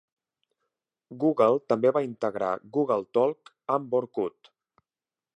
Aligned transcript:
Google 1.23 1.59
també 1.73 1.91
va 1.97 2.01
integrar 2.05 2.49
Google 2.77 3.05
Talk 3.17 3.53
amb 3.75 3.93
Orkut. 3.99 4.51